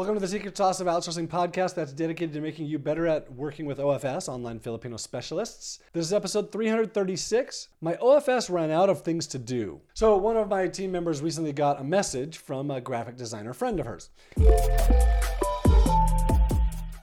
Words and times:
Welcome 0.00 0.16
to 0.16 0.20
the 0.22 0.28
Secret 0.28 0.56
Sauce 0.56 0.80
of 0.80 0.86
Outsourcing 0.86 1.28
podcast 1.28 1.74
that's 1.74 1.92
dedicated 1.92 2.32
to 2.32 2.40
making 2.40 2.64
you 2.64 2.78
better 2.78 3.06
at 3.06 3.30
working 3.34 3.66
with 3.66 3.76
OFS, 3.76 4.30
online 4.30 4.58
Filipino 4.58 4.96
specialists. 4.96 5.80
This 5.92 6.06
is 6.06 6.14
episode 6.14 6.50
336. 6.50 7.68
My 7.82 7.96
OFS 7.96 8.48
ran 8.48 8.70
out 8.70 8.88
of 8.88 9.02
things 9.02 9.26
to 9.26 9.38
do. 9.38 9.78
So, 9.92 10.16
one 10.16 10.38
of 10.38 10.48
my 10.48 10.68
team 10.68 10.90
members 10.90 11.20
recently 11.20 11.52
got 11.52 11.82
a 11.82 11.84
message 11.84 12.38
from 12.38 12.70
a 12.70 12.80
graphic 12.80 13.18
designer 13.18 13.52
friend 13.52 13.78
of 13.78 13.84
hers. 13.84 14.08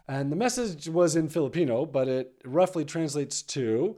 And 0.07 0.31
the 0.31 0.35
message 0.35 0.89
was 0.89 1.15
in 1.15 1.29
Filipino, 1.29 1.85
but 1.85 2.07
it 2.07 2.33
roughly 2.45 2.83
translates 2.83 3.43
to 3.43 3.95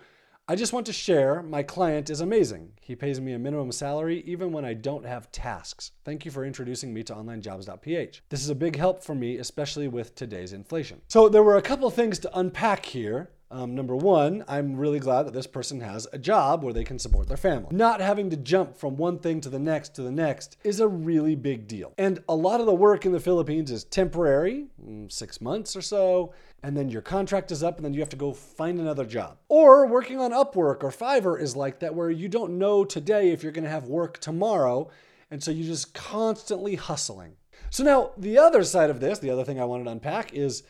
I 0.49 0.55
just 0.55 0.73
want 0.73 0.87
to 0.87 0.93
share 0.93 1.43
my 1.43 1.61
client 1.61 2.09
is 2.09 2.21
amazing. 2.21 2.71
He 2.81 2.95
pays 2.95 3.21
me 3.21 3.33
a 3.33 3.37
minimum 3.37 3.71
salary 3.71 4.23
even 4.25 4.51
when 4.51 4.65
I 4.65 4.73
don't 4.73 5.05
have 5.05 5.31
tasks. 5.31 5.91
Thank 6.03 6.25
you 6.25 6.31
for 6.31 6.43
introducing 6.43 6.91
me 6.91 7.03
to 7.03 7.13
onlinejobs.ph. 7.13 8.23
This 8.29 8.41
is 8.41 8.49
a 8.49 8.55
big 8.55 8.75
help 8.75 9.03
for 9.03 9.13
me, 9.13 9.37
especially 9.37 9.87
with 9.87 10.15
today's 10.15 10.51
inflation. 10.51 11.01
So, 11.07 11.29
there 11.29 11.43
were 11.43 11.57
a 11.57 11.61
couple 11.61 11.87
things 11.91 12.17
to 12.19 12.35
unpack 12.35 12.87
here. 12.87 13.29
Um, 13.51 13.73
number 13.73 13.95
one, 13.95 14.43
I'm 14.47 14.75
really 14.75 14.99
glad 14.99 15.23
that 15.23 15.33
this 15.33 15.47
person 15.47 15.81
has 15.81 16.07
a 16.13 16.19
job 16.19 16.63
where 16.63 16.73
they 16.73 16.83
can 16.83 16.99
support 16.99 17.27
their 17.27 17.37
family. 17.37 17.75
Not 17.75 17.99
having 17.99 18.29
to 18.29 18.37
jump 18.37 18.77
from 18.77 18.95
one 18.95 19.17
thing 19.17 19.41
to 19.41 19.49
the 19.49 19.57
next 19.57 19.95
to 19.95 20.03
the 20.03 20.11
next 20.11 20.57
is 20.63 20.79
a 20.79 20.87
really 20.87 21.35
big 21.35 21.67
deal. 21.67 21.93
And 21.97 22.19
a 22.29 22.35
lot 22.35 22.59
of 22.59 22.67
the 22.67 22.75
work 22.75 23.07
in 23.07 23.11
the 23.11 23.19
Philippines 23.19 23.71
is 23.71 23.83
temporary, 23.85 24.67
mm, 24.83 25.11
six 25.11 25.41
months 25.41 25.75
or 25.75 25.81
so, 25.81 26.33
and 26.61 26.77
then 26.77 26.89
your 26.89 27.01
contract 27.01 27.51
is 27.51 27.63
up 27.63 27.77
and 27.77 27.85
then 27.85 27.93
you 27.93 28.01
have 28.01 28.09
to 28.09 28.15
go 28.15 28.33
find 28.33 28.79
another 28.79 29.05
job. 29.05 29.37
Or 29.47 29.87
working 29.87 30.19
on 30.19 30.31
Upwork 30.31 30.83
or 30.83 30.91
Fiverr 30.91 31.41
is 31.41 31.55
like 31.55 31.79
that, 31.79 31.95
where 31.95 32.11
you 32.11 32.29
don't 32.29 32.59
know 32.59 32.85
today 32.85 33.31
if 33.31 33.41
you're 33.41 33.51
to 33.51 33.67
have 33.67 33.85
work 33.85 34.19
tomorrow. 34.19 34.89
And 35.31 35.43
so 35.43 35.51
you're 35.51 35.67
just 35.67 35.93
constantly 35.93 36.75
hustling. 36.75 37.33
So 37.71 37.83
now, 37.83 38.11
the 38.17 38.37
other 38.37 38.63
side 38.63 38.89
of 38.89 38.99
this, 38.99 39.19
the 39.19 39.29
other 39.29 39.43
thing 39.43 39.59
I 39.59 39.65
wanted 39.65 39.85
to 39.85 39.91
unpack 39.91 40.33
is 40.33 40.63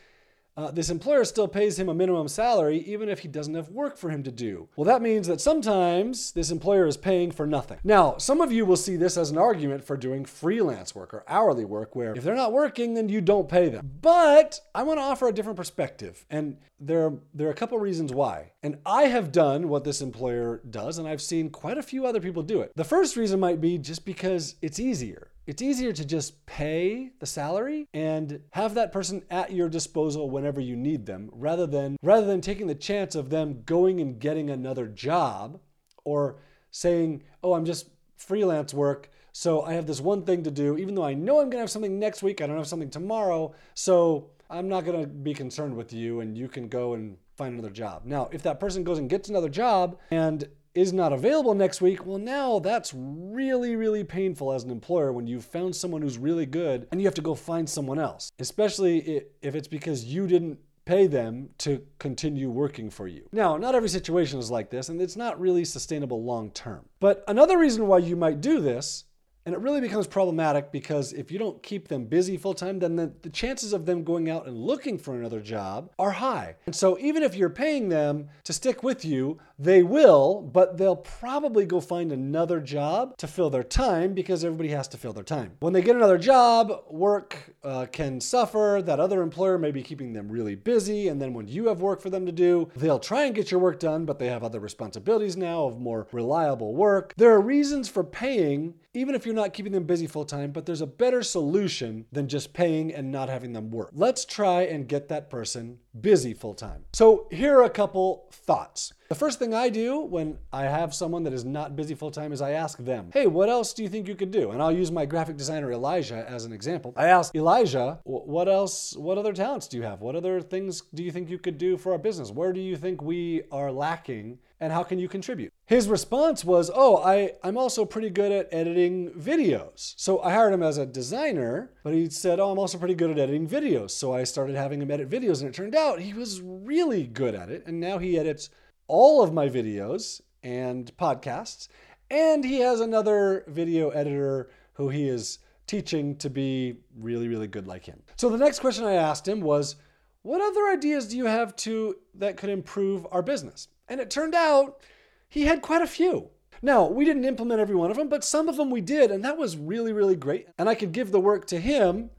uh, 0.59 0.71
this 0.71 0.89
employer 0.89 1.23
still 1.23 1.47
pays 1.47 1.79
him 1.79 1.87
a 1.87 1.93
minimum 1.93 2.27
salary 2.27 2.79
even 2.79 3.07
if 3.07 3.19
he 3.19 3.29
doesn't 3.29 3.55
have 3.55 3.69
work 3.69 3.97
for 3.97 4.09
him 4.09 4.23
to 4.23 4.31
do. 4.31 4.67
Well, 4.75 4.83
that 4.85 5.01
means 5.01 5.25
that 5.27 5.39
sometimes 5.39 6.33
this 6.33 6.51
employer 6.51 6.85
is 6.85 6.97
paying 6.97 7.31
for 7.31 7.47
nothing. 7.47 7.77
Now, 7.85 8.17
some 8.17 8.41
of 8.41 8.51
you 8.51 8.65
will 8.65 8.75
see 8.75 8.97
this 8.97 9.15
as 9.15 9.31
an 9.31 9.37
argument 9.37 9.85
for 9.85 9.95
doing 9.95 10.25
freelance 10.25 10.93
work 10.93 11.13
or 11.13 11.23
hourly 11.29 11.63
work, 11.63 11.95
where 11.95 12.13
if 12.13 12.23
they're 12.23 12.35
not 12.35 12.51
working, 12.51 12.93
then 12.93 13.07
you 13.07 13.21
don't 13.21 13.47
pay 13.47 13.69
them. 13.69 13.89
But 14.01 14.59
I 14.75 14.83
want 14.83 14.99
to 14.99 15.03
offer 15.03 15.29
a 15.29 15.33
different 15.33 15.55
perspective, 15.55 16.25
and 16.29 16.57
there 16.77 17.05
are, 17.05 17.13
there 17.33 17.47
are 17.47 17.51
a 17.51 17.55
couple 17.55 17.77
reasons 17.79 18.11
why. 18.11 18.51
And 18.61 18.79
I 18.85 19.03
have 19.03 19.31
done 19.31 19.69
what 19.69 19.85
this 19.85 20.01
employer 20.01 20.61
does, 20.69 20.97
and 20.97 21.07
I've 21.07 21.21
seen 21.21 21.49
quite 21.49 21.77
a 21.77 21.83
few 21.83 22.05
other 22.05 22.19
people 22.19 22.43
do 22.43 22.59
it. 22.59 22.73
The 22.75 22.83
first 22.83 23.15
reason 23.15 23.39
might 23.39 23.61
be 23.61 23.77
just 23.77 24.03
because 24.03 24.55
it's 24.61 24.79
easier. 24.79 25.28
It's 25.49 25.63
easier 25.63 25.91
to 25.93 26.05
just 26.05 26.45
pay 26.45 27.09
the 27.17 27.25
salary 27.25 27.87
and 27.91 28.41
have 28.51 28.75
that 28.75 28.91
person 28.91 29.23
at 29.31 29.51
your 29.51 29.67
disposal 29.67 30.29
whenever 30.29 30.61
you 30.61 30.75
need 30.75 31.07
them 31.07 31.31
rather 31.33 31.65
than 31.65 31.97
rather 32.03 32.27
than 32.27 32.39
taking 32.39 32.67
the 32.67 32.75
chance 32.75 33.15
of 33.15 33.31
them 33.31 33.63
going 33.65 33.99
and 33.99 34.19
getting 34.19 34.51
another 34.51 34.85
job 34.85 35.59
or 36.03 36.37
saying, 36.69 37.23
"Oh, 37.41 37.53
I'm 37.53 37.65
just 37.65 37.89
freelance 38.15 38.75
work, 38.75 39.09
so 39.31 39.63
I 39.63 39.73
have 39.73 39.87
this 39.87 39.99
one 39.99 40.21
thing 40.21 40.43
to 40.43 40.51
do 40.51 40.77
even 40.77 40.93
though 40.93 41.03
I 41.03 41.15
know 41.15 41.39
I'm 41.39 41.49
going 41.49 41.53
to 41.53 41.61
have 41.61 41.71
something 41.71 41.97
next 41.97 42.21
week, 42.21 42.41
I 42.41 42.45
don't 42.45 42.57
have 42.57 42.67
something 42.67 42.91
tomorrow, 42.91 43.55
so 43.73 44.29
I'm 44.51 44.69
not 44.69 44.85
going 44.85 45.01
to 45.01 45.07
be 45.07 45.33
concerned 45.33 45.75
with 45.75 45.91
you 45.91 46.19
and 46.19 46.37
you 46.37 46.47
can 46.47 46.67
go 46.67 46.93
and 46.93 47.17
find 47.37 47.55
another 47.55 47.73
job." 47.73 48.03
Now, 48.05 48.29
if 48.31 48.43
that 48.43 48.59
person 48.59 48.83
goes 48.83 48.99
and 48.99 49.09
gets 49.09 49.29
another 49.29 49.49
job 49.49 49.97
and 50.11 50.47
is 50.75 50.93
not 50.93 51.13
available 51.13 51.53
next 51.53 51.81
week, 51.81 52.05
well, 52.05 52.17
now 52.17 52.59
that's 52.59 52.93
really, 52.95 53.75
really 53.75 54.03
painful 54.03 54.53
as 54.53 54.63
an 54.63 54.71
employer 54.71 55.11
when 55.11 55.27
you've 55.27 55.45
found 55.45 55.75
someone 55.75 56.01
who's 56.01 56.17
really 56.17 56.45
good 56.45 56.87
and 56.91 57.01
you 57.01 57.07
have 57.07 57.15
to 57.15 57.21
go 57.21 57.35
find 57.35 57.69
someone 57.69 57.99
else, 57.99 58.31
especially 58.39 59.23
if 59.41 59.55
it's 59.55 59.67
because 59.67 60.05
you 60.05 60.27
didn't 60.27 60.59
pay 60.85 61.05
them 61.05 61.49
to 61.59 61.83
continue 61.99 62.49
working 62.49 62.89
for 62.89 63.07
you. 63.07 63.27
Now, 63.31 63.57
not 63.57 63.75
every 63.75 63.89
situation 63.89 64.39
is 64.39 64.49
like 64.49 64.71
this, 64.71 64.89
and 64.89 64.99
it's 64.99 65.15
not 65.15 65.39
really 65.39 65.63
sustainable 65.63 66.23
long 66.23 66.49
term. 66.49 66.85
But 66.99 67.23
another 67.27 67.59
reason 67.59 67.85
why 67.85 67.99
you 67.99 68.15
might 68.15 68.41
do 68.41 68.59
this 68.59 69.05
and 69.49 69.55
it 69.55 69.61
really 69.61 69.81
becomes 69.81 70.05
problematic 70.05 70.71
because 70.71 71.11
if 71.11 71.31
you 71.31 71.39
don't 71.39 71.63
keep 71.63 71.87
them 71.87 72.05
busy 72.05 72.37
full 72.37 72.53
time, 72.53 72.77
then 72.77 72.95
the, 72.95 73.11
the, 73.23 73.31
chances 73.31 73.73
of 73.73 73.87
them 73.87 74.03
going 74.03 74.29
out 74.29 74.45
and 74.45 74.55
looking 74.55 74.95
for 74.95 75.15
another 75.15 75.39
job 75.39 75.89
are 75.97 76.11
high. 76.11 76.55
And 76.67 76.75
so 76.75 76.99
even 76.99 77.23
if 77.23 77.33
you're 77.33 77.49
paying 77.49 77.89
them 77.89 78.29
to 78.43 78.53
stick 78.53 78.83
with 78.83 79.03
you, 79.03 79.39
they 79.57 79.81
will, 79.81 80.43
but 80.53 80.77
they'll 80.77 80.95
probably 80.95 81.65
go 81.65 81.81
find 81.81 82.11
another 82.11 82.59
job 82.59 83.17
to 83.17 83.25
fill 83.25 83.49
their 83.49 83.63
time 83.63 84.13
because 84.13 84.45
everybody 84.45 84.69
has 84.69 84.87
to 84.89 84.97
fill 84.97 85.13
their 85.13 85.23
time. 85.23 85.53
When 85.61 85.73
they 85.73 85.81
get 85.81 85.95
another 85.95 86.19
job, 86.19 86.83
work 86.87 87.55
uh, 87.63 87.87
can 87.91 88.21
suffer. 88.21 88.83
That 88.85 88.99
other 88.99 89.23
employer 89.23 89.57
may 89.57 89.71
be 89.71 89.81
keeping 89.81 90.13
them 90.13 90.31
really 90.31 90.53
busy. 90.53 91.07
And 91.07 91.19
then 91.19 91.33
when 91.33 91.47
you 91.47 91.69
have 91.69 91.81
work 91.81 92.01
for 92.01 92.11
them 92.11 92.27
to 92.27 92.31
do, 92.31 92.69
they'll 92.75 92.99
try 92.99 93.25
and 93.25 93.33
get 93.33 93.49
your 93.49 93.59
work 93.59 93.79
done, 93.79 94.05
but 94.05 94.19
they 94.19 94.27
have 94.27 94.43
other 94.43 94.59
responsibilities 94.59 95.35
now 95.35 95.63
of 95.63 95.79
more 95.79 96.07
reliable 96.11 96.75
work. 96.75 97.15
There 97.17 97.33
are 97.33 97.41
reasons 97.41 97.89
for 97.89 98.03
paying 98.03 98.75
even 98.93 99.13
if 99.13 99.25
you're 99.25 99.35
not 99.39 99.53
keeping 99.53 99.71
them 99.71 99.85
busy 99.85 100.05
full 100.07 100.25
time, 100.25 100.51
but 100.51 100.65
there's 100.65 100.81
a 100.81 100.87
better 100.87 101.23
solution 101.23 102.05
than 102.11 102.27
just 102.27 102.53
paying 102.53 102.93
and 102.93 103.11
not 103.11 103.29
having 103.29 103.53
them 103.53 103.71
work. 103.71 103.89
Let's 103.93 104.25
try 104.25 104.63
and 104.63 104.87
get 104.87 105.07
that 105.09 105.29
person 105.29 105.79
busy 105.99 106.33
full 106.33 106.53
time. 106.53 106.85
So, 106.93 107.27
here 107.31 107.57
are 107.59 107.63
a 107.63 107.69
couple 107.69 108.27
thoughts. 108.31 108.93
The 109.09 109.15
first 109.15 109.39
thing 109.39 109.55
I 109.55 109.69
do 109.69 110.01
when 110.01 110.37
I 110.53 110.65
have 110.65 110.93
someone 110.93 111.23
that 111.23 111.33
is 111.33 111.43
not 111.43 111.75
busy 111.75 111.95
full 111.95 112.11
time 112.11 112.31
is 112.31 112.43
I 112.43 112.51
ask 112.51 112.77
them, 112.77 113.09
hey, 113.11 113.25
what 113.25 113.49
else 113.49 113.73
do 113.73 113.81
you 113.81 113.89
think 113.89 114.07
you 114.07 114.13
could 114.13 114.29
do? 114.29 114.51
And 114.51 114.61
I'll 114.61 114.71
use 114.71 114.91
my 114.91 115.07
graphic 115.07 115.35
designer 115.35 115.71
Elijah 115.71 116.23
as 116.29 116.45
an 116.45 116.53
example. 116.53 116.93
I 116.95 117.07
ask 117.07 117.33
Elijah, 117.33 117.99
what 118.03 118.47
else, 118.47 118.95
what 118.95 119.17
other 119.17 119.33
talents 119.33 119.67
do 119.67 119.77
you 119.77 119.83
have? 119.83 120.01
What 120.01 120.15
other 120.15 120.41
things 120.41 120.83
do 120.93 121.01
you 121.01 121.11
think 121.11 121.27
you 121.27 121.39
could 121.39 121.57
do 121.57 121.75
for 121.75 121.91
our 121.93 121.97
business? 121.97 122.29
Where 122.29 122.53
do 122.53 122.59
you 122.59 122.77
think 122.77 123.01
we 123.01 123.41
are 123.51 123.71
lacking? 123.71 124.37
And 124.61 124.73
how 124.73 124.83
can 124.83 124.99
you 124.99 125.07
contribute? 125.07 125.53
His 125.65 125.87
response 125.87 126.43
was, 126.43 126.69
Oh, 126.73 126.97
I, 126.97 127.31
I'm 127.43 127.57
also 127.57 127.85
pretty 127.85 128.09
good 128.09 128.31
at 128.31 128.49
editing 128.51 129.09
videos. 129.11 129.93
So 129.95 130.21
I 130.21 130.33
hired 130.33 130.53
him 130.53 130.63
as 130.63 130.77
a 130.77 130.85
designer, 130.85 131.71
but 131.81 131.93
he 131.93 132.09
said, 132.09 132.39
Oh, 132.39 132.51
I'm 132.51 132.59
also 132.59 132.77
pretty 132.77 132.95
good 132.95 133.09
at 133.09 133.17
editing 133.17 133.47
videos. 133.47 133.91
So 133.91 134.13
I 134.13 134.25
started 134.25 134.57
having 134.57 134.81
him 134.81 134.91
edit 134.91 135.09
videos, 135.09 135.39
and 135.39 135.47
it 135.49 135.53
turned 135.53 135.75
out 135.79 135.99
he 135.99 136.13
was 136.13 136.41
really 136.41 137.07
good 137.07 137.33
at 137.33 137.49
it. 137.49 137.63
And 137.65 137.79
now 137.79 137.97
he 137.97 138.19
edits 138.19 138.49
all 138.87 139.23
of 139.23 139.33
my 139.33 139.49
videos 139.49 140.21
and 140.43 140.91
podcasts. 140.97 141.67
And 142.11 142.43
he 142.43 142.59
has 142.59 142.79
another 142.79 143.45
video 143.47 143.89
editor 143.89 144.49
who 144.73 144.89
he 144.89 145.07
is 145.07 145.39
teaching 145.67 146.15
to 146.17 146.29
be 146.29 146.77
really, 146.97 147.27
really 147.27 147.47
good 147.47 147.67
like 147.67 147.85
him. 147.85 148.01
So 148.17 148.29
the 148.29 148.37
next 148.37 148.59
question 148.59 148.85
I 148.85 148.93
asked 148.93 149.27
him 149.27 149.41
was, 149.41 149.75
what 150.23 150.41
other 150.41 150.67
ideas 150.67 151.07
do 151.07 151.17
you 151.17 151.25
have 151.25 151.55
to 151.57 151.95
that 152.15 152.37
could 152.37 152.49
improve 152.49 153.07
our 153.11 153.21
business? 153.21 153.67
And 153.87 154.01
it 154.01 154.09
turned 154.09 154.35
out 154.35 154.81
he 155.29 155.45
had 155.45 155.61
quite 155.61 155.81
a 155.81 155.87
few. 155.87 156.29
Now, 156.61 156.87
we 156.87 157.05
didn't 157.05 157.25
implement 157.25 157.61
every 157.61 157.75
one 157.75 157.91
of 157.91 157.97
them, 157.97 158.09
but 158.09 158.23
some 158.25 158.49
of 158.49 158.57
them 158.57 158.69
we 158.69 158.81
did, 158.81 159.11
and 159.11 159.23
that 159.23 159.37
was 159.37 159.55
really, 159.55 159.93
really 159.93 160.15
great. 160.15 160.47
And 160.57 160.67
I 160.67 160.75
could 160.75 160.91
give 160.91 161.11
the 161.11 161.19
work 161.19 161.45
to 161.47 161.59
him 161.59 162.09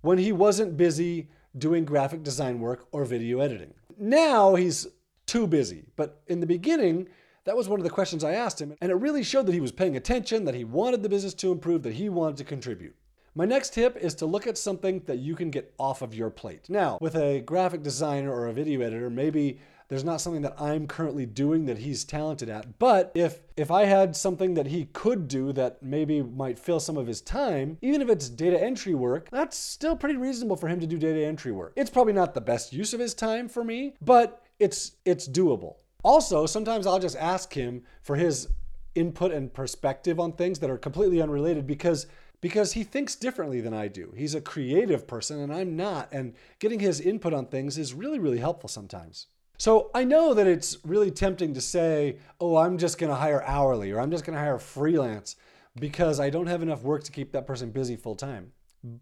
when 0.00 0.18
he 0.18 0.32
wasn't 0.32 0.76
busy 0.76 1.28
doing 1.58 1.84
graphic 1.84 2.22
design 2.22 2.60
work 2.60 2.86
or 2.92 3.04
video 3.04 3.40
editing. 3.40 3.74
Now 3.98 4.54
he's 4.54 4.86
too 5.26 5.46
busy. 5.46 5.84
But 5.96 6.22
in 6.26 6.40
the 6.40 6.46
beginning, 6.46 7.08
that 7.44 7.56
was 7.56 7.68
one 7.68 7.80
of 7.80 7.84
the 7.84 7.90
questions 7.90 8.24
I 8.24 8.32
asked 8.32 8.60
him, 8.60 8.74
and 8.80 8.90
it 8.90 8.96
really 8.96 9.22
showed 9.22 9.46
that 9.46 9.54
he 9.54 9.60
was 9.60 9.72
paying 9.72 9.96
attention, 9.96 10.44
that 10.44 10.54
he 10.54 10.64
wanted 10.64 11.02
the 11.02 11.08
business 11.08 11.34
to 11.34 11.52
improve, 11.52 11.82
that 11.82 11.94
he 11.94 12.08
wanted 12.08 12.36
to 12.38 12.44
contribute. 12.44 12.94
My 13.34 13.44
next 13.44 13.74
tip 13.74 13.96
is 13.98 14.14
to 14.16 14.26
look 14.26 14.46
at 14.46 14.56
something 14.56 15.02
that 15.06 15.18
you 15.18 15.36
can 15.36 15.50
get 15.50 15.74
off 15.78 16.00
of 16.00 16.14
your 16.14 16.30
plate. 16.30 16.70
Now, 16.70 16.96
with 17.00 17.16
a 17.16 17.40
graphic 17.40 17.82
designer 17.82 18.32
or 18.32 18.46
a 18.46 18.52
video 18.52 18.80
editor, 18.80 19.10
maybe 19.10 19.60
there's 19.88 20.04
not 20.04 20.20
something 20.20 20.42
that 20.42 20.60
I'm 20.60 20.86
currently 20.86 21.26
doing 21.26 21.66
that 21.66 21.78
he's 21.78 22.04
talented 22.04 22.48
at. 22.48 22.78
But 22.78 23.12
if 23.14 23.40
if 23.56 23.70
I 23.70 23.84
had 23.84 24.16
something 24.16 24.54
that 24.54 24.66
he 24.66 24.86
could 24.86 25.28
do 25.28 25.52
that 25.52 25.82
maybe 25.82 26.22
might 26.22 26.58
fill 26.58 26.80
some 26.80 26.96
of 26.96 27.06
his 27.06 27.20
time, 27.20 27.78
even 27.80 28.02
if 28.02 28.08
it's 28.08 28.28
data 28.28 28.60
entry 28.60 28.94
work, 28.94 29.28
that's 29.30 29.56
still 29.56 29.96
pretty 29.96 30.16
reasonable 30.16 30.56
for 30.56 30.68
him 30.68 30.80
to 30.80 30.86
do 30.86 30.98
data 30.98 31.24
entry 31.24 31.52
work. 31.52 31.72
It's 31.76 31.90
probably 31.90 32.12
not 32.12 32.34
the 32.34 32.40
best 32.40 32.72
use 32.72 32.92
of 32.92 33.00
his 33.00 33.14
time 33.14 33.48
for 33.48 33.64
me, 33.64 33.94
but 34.00 34.42
it's 34.58 34.92
it's 35.04 35.28
doable. 35.28 35.76
Also, 36.02 36.46
sometimes 36.46 36.86
I'll 36.86 36.98
just 36.98 37.16
ask 37.16 37.52
him 37.54 37.82
for 38.02 38.16
his 38.16 38.48
input 38.94 39.32
and 39.32 39.52
perspective 39.52 40.18
on 40.18 40.32
things 40.32 40.58
that 40.60 40.70
are 40.70 40.78
completely 40.78 41.20
unrelated 41.20 41.66
because 41.66 42.06
because 42.40 42.72
he 42.72 42.84
thinks 42.84 43.16
differently 43.16 43.60
than 43.60 43.72
I 43.72 43.88
do. 43.88 44.12
He's 44.16 44.34
a 44.34 44.40
creative 44.40 45.06
person 45.06 45.40
and 45.40 45.52
I'm 45.52 45.74
not, 45.74 46.08
and 46.12 46.34
getting 46.58 46.80
his 46.80 47.00
input 47.00 47.32
on 47.32 47.46
things 47.46 47.78
is 47.78 47.94
really 47.94 48.18
really 48.18 48.38
helpful 48.38 48.68
sometimes. 48.68 49.28
So 49.58 49.90
I 49.94 50.04
know 50.04 50.34
that 50.34 50.46
it's 50.46 50.78
really 50.84 51.10
tempting 51.10 51.54
to 51.54 51.60
say, 51.60 52.18
"Oh, 52.40 52.56
I'm 52.56 52.78
just 52.78 52.98
going 52.98 53.10
to 53.10 53.16
hire 53.16 53.42
hourly 53.44 53.90
or 53.92 54.00
I'm 54.00 54.10
just 54.10 54.24
going 54.24 54.36
to 54.36 54.42
hire 54.42 54.58
freelance 54.58 55.36
because 55.78 56.20
I 56.20 56.30
don't 56.30 56.46
have 56.46 56.62
enough 56.62 56.82
work 56.82 57.04
to 57.04 57.12
keep 57.12 57.32
that 57.32 57.46
person 57.46 57.70
busy 57.70 57.96
full 57.96 58.14
time." 58.16 58.52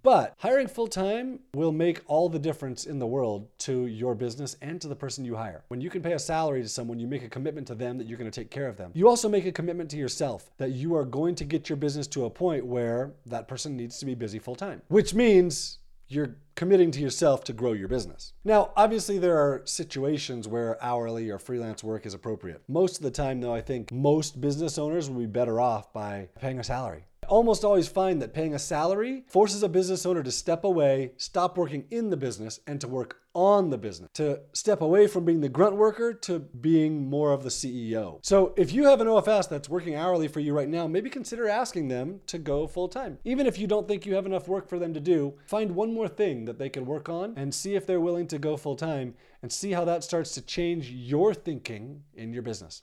But 0.03 0.35
hiring 0.39 0.69
full 0.69 0.87
time 0.87 1.41
will 1.53 1.73
make 1.73 2.01
all 2.07 2.29
the 2.31 2.39
difference 2.39 2.87
in 2.87 2.99
the 2.99 3.07
world 3.07 3.49
to 3.59 3.87
your 3.87 4.15
business 4.15 4.57
and 4.63 4.81
to 4.81 4.89
the 4.89 4.97
person 4.97 5.25
you 5.27 5.37
hire. 5.37 5.65
When 5.69 5.81
you 5.81 5.91
can 5.91 6.01
pay 6.01 6.13
a 6.13 6.19
salary 6.19 6.63
to 6.63 6.69
someone, 6.69 6.99
you 6.99 7.07
make 7.07 7.23
a 7.23 7.29
commitment 7.29 7.67
to 7.67 7.75
them 7.75 7.99
that 7.99 8.07
you're 8.07 8.17
going 8.17 8.31
to 8.31 8.41
take 8.41 8.51
care 8.51 8.67
of 8.67 8.79
them. 8.79 8.93
You 8.95 9.09
also 9.09 9.29
make 9.29 9.45
a 9.45 9.53
commitment 9.53 9.91
to 9.91 9.99
yourself 9.99 10.51
that 10.57 10.71
you 10.71 10.95
are 10.95 11.05
going 11.05 11.35
to 11.35 11.45
get 11.45 11.69
your 11.69 11.77
business 11.77 12.07
to 12.09 12.25
a 12.25 12.31
point 12.31 12.65
where 12.65 13.13
that 13.27 13.47
person 13.47 13.77
needs 13.77 13.99
to 13.99 14.07
be 14.07 14.15
busy 14.15 14.39
full 14.39 14.57
time, 14.57 14.81
which 14.89 15.13
means 15.13 15.81
you're 16.09 16.37
committing 16.55 16.91
to 16.93 17.01
yourself 17.01 17.45
to 17.45 17.53
grow 17.53 17.73
your 17.73 17.89
business. 17.89 18.33
Now, 18.45 18.71
obviously, 18.77 19.19
there 19.19 19.37
are 19.37 19.63
situations 19.65 20.47
where 20.47 20.83
hourly 20.83 21.31
or 21.31 21.39
freelance 21.39 21.83
work 21.83 22.07
is 22.07 22.15
appropriate. 22.15 22.63
Most 22.69 22.97
of 22.97 23.03
the 23.03 23.11
time, 23.11 23.41
though, 23.41 23.55
I 23.55 23.61
think 23.61 23.91
most 23.91 24.41
business 24.41 24.79
owners 24.79 25.11
will 25.11 25.21
be 25.21 25.27
better 25.27 25.61
off 25.61 25.93
by 25.93 26.29
paying 26.41 26.59
a 26.59 26.65
salary. 26.65 27.07
Almost 27.35 27.65
always 27.65 27.89
find 27.89 28.23
that 28.23 28.33
paying 28.33 28.55
a 28.55 28.61
salary 28.61 29.25
forces 29.27 29.65
a 29.65 29.69
business 29.69 30.07
owner 30.07 30.23
to 30.23 30.31
step 30.31 30.63
away, 30.63 31.15
stop 31.17 31.59
working 31.59 31.85
in 31.91 32.11
the 32.11 32.17
business, 32.17 32.61
and 32.65 32.81
to 32.81 32.87
work 32.87 33.23
on 33.35 33.71
the 33.71 33.77
business, 33.77 34.09
to 34.15 34.43
step 34.53 34.81
away 34.81 35.09
from 35.09 35.25
being 35.25 35.41
the 35.41 35.49
grunt 35.49 35.75
worker 35.75 36.15
to 36.15 36.39
being 36.39 37.11
more 37.11 37.33
of 37.33 37.43
the 37.43 37.49
CEO. 37.49 38.21
So 38.23 38.55
if 38.57 38.73
you 38.73 38.85
have 38.85 39.01
an 39.01 39.09
OFS 39.09 39.49
that's 39.49 39.69
working 39.69 39.97
hourly 39.97 40.29
for 40.29 40.39
you 40.39 40.55
right 40.55 40.69
now, 40.69 40.87
maybe 40.87 41.11
consider 41.11 41.49
asking 41.49 41.89
them 41.89 42.21
to 42.29 42.39
go 42.39 42.69
full 42.69 42.87
time. 42.87 43.19
Even 43.25 43.49
if 43.49 43.59
you 43.59 43.67
don't 43.67 43.89
think 43.89 44.07
you 44.07 44.15
have 44.15 44.27
enough 44.27 44.47
work 44.47 44.69
for 44.69 44.79
them 44.79 44.95
to 44.95 45.01
do, 45.01 45.35
find 45.45 45.75
one 45.75 45.93
more 45.93 46.07
thing 46.07 46.45
that 46.45 46.61
they 46.61 46.69
can 46.69 46.87
work 46.87 47.09
on 47.09 47.35
and 47.37 47.53
see 47.53 47.75
if 47.75 47.85
they're 47.85 47.99
willing 47.99 48.29
to 48.29 48.39
go 48.39 48.57
full 48.57 48.77
time 48.77 49.13
and 49.43 49.53
see 49.53 49.73
how 49.73 49.85
that 49.85 50.05
starts 50.05 50.35
to 50.35 50.41
change 50.41 50.89
your 50.89 51.35
thinking 51.35 52.05
in 52.15 52.33
your 52.33 52.43
business. 52.43 52.83